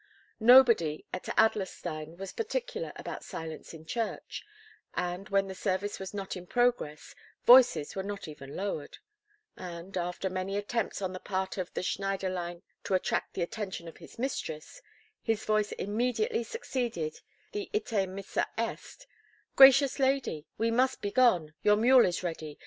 Nobody 0.39 1.05
at 1.13 1.25
Adlerstein 1.37 2.17
was 2.17 2.33
particular 2.33 2.91
about 2.95 3.23
silence 3.23 3.71
in 3.71 3.85
church, 3.85 4.43
and, 4.95 5.29
when 5.29 5.45
the 5.47 5.53
service 5.53 5.99
was 5.99 6.11
not 6.11 6.35
in 6.35 6.47
progress, 6.47 7.13
voices 7.45 7.95
were 7.95 8.01
not 8.01 8.27
even 8.27 8.55
lowered, 8.55 8.97
and, 9.55 9.95
after 9.95 10.27
many 10.27 10.57
attempts 10.57 11.03
on 11.03 11.13
the 11.13 11.19
part 11.19 11.59
of 11.59 11.71
the 11.75 11.83
Schneiderlein 11.83 12.63
to 12.85 12.95
attract 12.95 13.35
the 13.35 13.43
attention 13.43 13.87
of 13.87 13.97
his 13.97 14.17
mistress, 14.17 14.81
his 15.21 15.45
voice 15.45 15.71
immediately 15.73 16.43
succeeded 16.43 17.19
the 17.51 17.69
Ite 17.71 18.09
missa 18.09 18.47
est, 18.57 19.05
"Gracious 19.55 19.99
lady, 19.99 20.47
we 20.57 20.71
must 20.71 21.03
begone. 21.03 21.53
Your 21.61 21.75
mule 21.77 22.07
is 22.07 22.23
ready. 22.23 22.59